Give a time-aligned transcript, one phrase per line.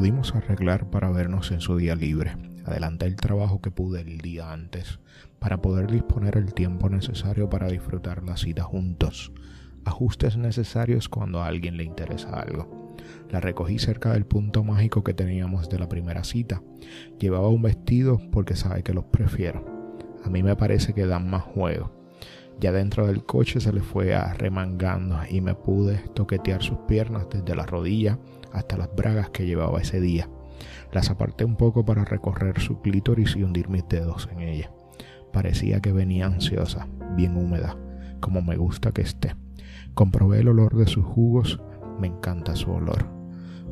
[0.00, 2.34] Pudimos arreglar para vernos en su día libre.
[2.64, 4.98] Adelanté el trabajo que pude el día antes
[5.38, 9.30] para poder disponer el tiempo necesario para disfrutar la cita juntos.
[9.84, 12.96] Ajustes necesarios cuando a alguien le interesa algo.
[13.28, 16.62] La recogí cerca del punto mágico que teníamos de la primera cita.
[17.18, 19.66] Llevaba un vestido porque sabe que los prefiero.
[20.24, 21.99] A mí me parece que dan más juego.
[22.60, 27.56] Ya dentro del coche se le fue arremangando y me pude toquetear sus piernas desde
[27.56, 28.18] la rodilla
[28.52, 30.28] hasta las bragas que llevaba ese día.
[30.92, 34.70] Las aparté un poco para recorrer su clítoris y hundir mis dedos en ella.
[35.32, 36.86] Parecía que venía ansiosa,
[37.16, 37.78] bien húmeda,
[38.20, 39.34] como me gusta que esté.
[39.94, 41.60] Comprobé el olor de sus jugos,
[41.98, 43.06] me encanta su olor.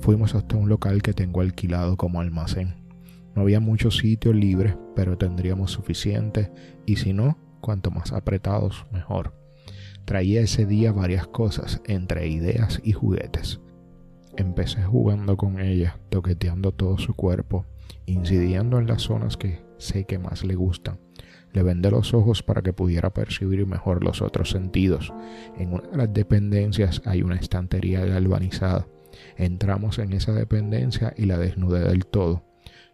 [0.00, 2.74] Fuimos hasta un local que tengo alquilado como almacén.
[3.34, 6.52] No había muchos sitios libres, pero tendríamos suficiente,
[6.84, 9.32] y si no, cuanto más apretados, mejor.
[10.04, 13.60] Traía ese día varias cosas, entre ideas y juguetes.
[14.36, 17.64] Empecé jugando con ella, toqueteando todo su cuerpo,
[18.04, 20.98] incidiendo en las zonas que sé que más le gustan.
[21.54, 25.14] Le vendé los ojos para que pudiera percibir mejor los otros sentidos.
[25.56, 28.86] En una de las dependencias hay una estantería galvanizada.
[29.38, 32.44] Entramos en esa dependencia y la desnudé del todo.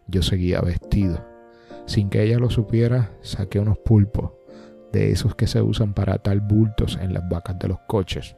[0.07, 1.27] Yo seguía vestido.
[1.87, 4.33] Sin que ella lo supiera, saqué unos pulpos,
[4.93, 8.37] de esos que se usan para atar bultos en las vacas de los coches.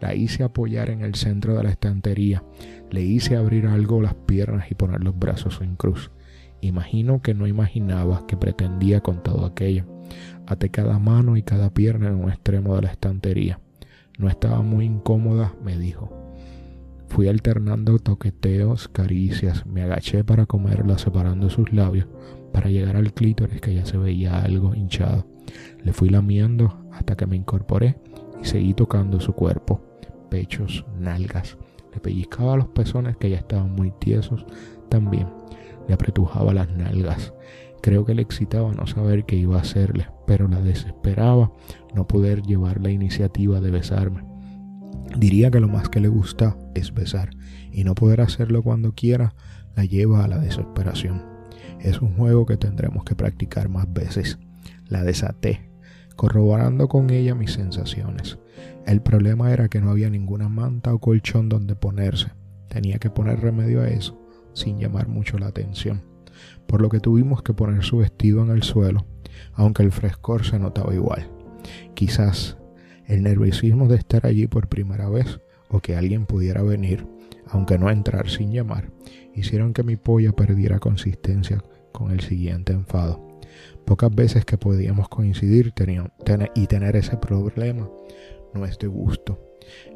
[0.00, 2.42] La hice apoyar en el centro de la estantería,
[2.90, 6.10] le hice abrir algo las piernas y poner los brazos en cruz.
[6.60, 9.84] Imagino que no imaginaba que pretendía con todo aquello.
[10.46, 13.60] Até cada mano y cada pierna en un extremo de la estantería.
[14.18, 16.36] No estaba muy incómoda, me dijo.
[17.08, 22.06] Fui alternando toqueteos, caricias, me agaché para comerla separando sus labios
[22.52, 25.31] para llegar al clítoris que ya se veía algo hinchado.
[25.82, 27.98] Le fui lamiendo hasta que me incorporé
[28.40, 29.80] y seguí tocando su cuerpo,
[30.30, 31.58] pechos, nalgas.
[31.92, 34.46] Le pellizcaba los pezones que ya estaban muy tiesos
[34.88, 35.28] también.
[35.88, 37.34] Le apretujaba las nalgas.
[37.82, 41.50] Creo que le excitaba no saber qué iba a hacerle, pero la desesperaba
[41.94, 44.24] no poder llevar la iniciativa de besarme.
[45.16, 47.30] Diría que lo más que le gusta es besar,
[47.72, 49.34] y no poder hacerlo cuando quiera
[49.74, 51.22] la lleva a la desesperación.
[51.80, 54.38] Es un juego que tendremos que practicar más veces.
[54.92, 55.62] La desaté,
[56.16, 58.38] corroborando con ella mis sensaciones.
[58.84, 62.32] El problema era que no había ninguna manta o colchón donde ponerse.
[62.68, 64.20] Tenía que poner remedio a eso,
[64.52, 66.02] sin llamar mucho la atención.
[66.66, 69.06] Por lo que tuvimos que poner su vestido en el suelo,
[69.54, 71.26] aunque el frescor se notaba igual.
[71.94, 72.58] Quizás
[73.06, 77.06] el nerviosismo de estar allí por primera vez o que alguien pudiera venir,
[77.48, 78.90] aunque no entrar sin llamar,
[79.34, 83.31] hicieron que mi polla perdiera consistencia con el siguiente enfado.
[83.84, 85.72] Pocas veces que podíamos coincidir
[86.54, 87.88] y tener ese problema
[88.54, 89.38] no es de gusto.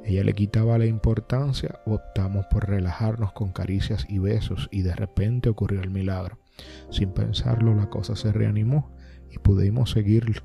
[0.04, 5.48] Ella le quitaba la importancia, optamos por relajarnos con caricias y besos y de repente
[5.48, 6.38] ocurrió el milagro.
[6.90, 8.94] Sin pensarlo la cosa se reanimó
[9.30, 10.42] y pudimos seguir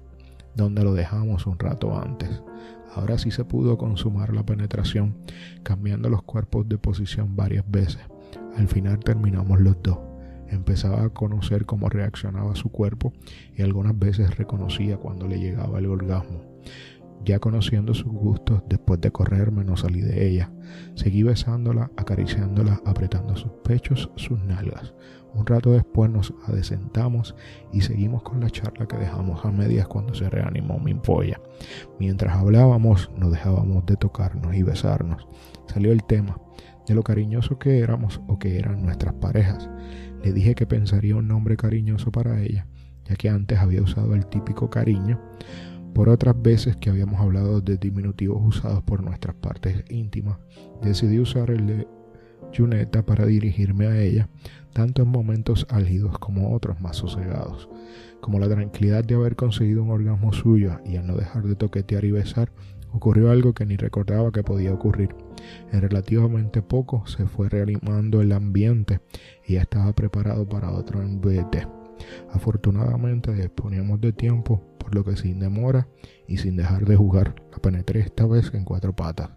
[0.55, 2.41] donde lo dejamos un rato antes.
[2.93, 5.17] Ahora sí se pudo consumar la penetración,
[5.63, 8.01] cambiando los cuerpos de posición varias veces.
[8.57, 10.10] Al final terminamos los dos.
[10.51, 13.13] Empezaba a conocer cómo reaccionaba su cuerpo
[13.55, 16.51] y algunas veces reconocía cuando le llegaba el orgasmo.
[17.23, 20.51] Ya conociendo sus gustos, después de correrme no salí de ella.
[20.95, 24.93] Seguí besándola, acariciándola, apretando sus pechos, sus nalgas.
[25.33, 27.35] Un rato después nos adesentamos
[27.71, 31.39] y seguimos con la charla que dejamos a medias cuando se reanimó mi polla.
[31.99, 35.27] Mientras hablábamos, no dejábamos de tocarnos y besarnos.
[35.67, 36.37] Salió el tema
[36.87, 39.69] de lo cariñoso que éramos o que eran nuestras parejas.
[40.23, 42.67] Le dije que pensaría un nombre cariñoso para ella,
[43.05, 45.19] ya que antes había usado el típico cariño
[45.93, 50.37] por otras veces que habíamos hablado de diminutivos usados por nuestras partes íntimas,
[50.81, 51.87] decidí usar el de
[52.55, 54.29] Juneta para dirigirme a ella,
[54.73, 57.69] tanto en momentos álgidos como otros más sosegados.
[58.21, 62.05] Como la tranquilidad de haber conseguido un orgasmo suyo y al no dejar de toquetear
[62.05, 62.51] y besar,
[62.93, 65.15] ocurrió algo que ni recordaba que podía ocurrir.
[65.71, 68.99] En relativamente poco se fue reanimando el ambiente
[69.45, 71.67] y ya estaba preparado para otro embete.
[72.31, 75.87] Afortunadamente disponíamos de tiempo, por lo que sin demora
[76.27, 79.29] y sin dejar de jugar, la penetré esta vez en cuatro patas.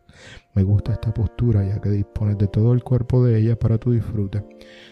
[0.54, 3.92] Me gusta esta postura ya que dispones de todo el cuerpo de ella para tu
[3.92, 4.44] disfrute.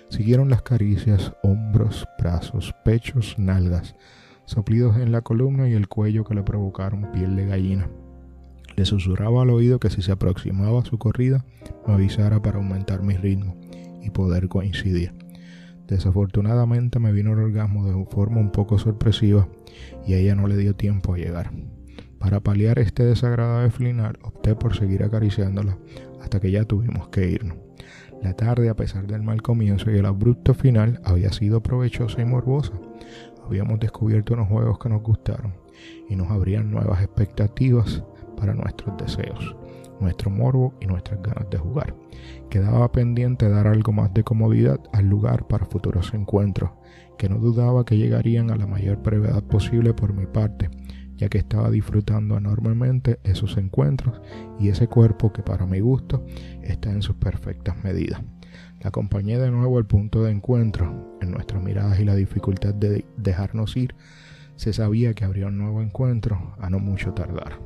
[0.08, 3.94] Siguieron las caricias, hombros, brazos, pechos, nalgas,
[4.44, 7.88] soplidos en la columna y el cuello que le provocaron piel de gallina.
[8.76, 11.44] Le susurraba al oído que si se aproximaba a su corrida,
[11.86, 13.56] me avisara para aumentar mi ritmo
[14.02, 15.14] y poder coincidir.
[15.86, 19.48] Desafortunadamente me vino el orgasmo de forma un poco sorpresiva
[20.06, 21.52] y ella no le dio tiempo a llegar.
[22.18, 25.76] Para paliar este desagradable final, opté por seguir acariciándola
[26.20, 27.58] hasta que ya tuvimos que irnos.
[28.22, 32.24] La tarde, a pesar del mal comienzo y el abrupto final, había sido provechosa y
[32.24, 32.72] morbosa.
[33.44, 35.54] Habíamos descubierto unos juegos que nos gustaron
[36.08, 39.56] y nos abrían nuevas expectativas para nuestros deseos
[40.02, 41.94] nuestro morbo y nuestras ganas de jugar.
[42.50, 46.70] Quedaba pendiente dar algo más de comodidad al lugar para futuros encuentros,
[47.16, 50.68] que no dudaba que llegarían a la mayor brevedad posible por mi parte,
[51.16, 54.20] ya que estaba disfrutando enormemente esos encuentros
[54.58, 56.24] y ese cuerpo que para mi gusto
[56.62, 58.20] está en sus perfectas medidas.
[58.80, 61.16] La acompañé de nuevo al punto de encuentro.
[61.20, 63.94] En nuestras miradas y la dificultad de dejarnos ir,
[64.56, 67.60] se sabía que habría un nuevo encuentro a no mucho tardar.